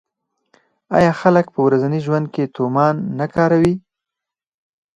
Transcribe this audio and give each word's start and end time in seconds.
آیا 0.97 1.11
خلک 1.21 1.45
په 1.53 1.59
ورځني 1.65 1.99
ژوند 2.05 2.25
کې 2.33 2.51
تومان 2.55 2.95
نه 3.19 3.25
کاروي؟ 3.35 3.75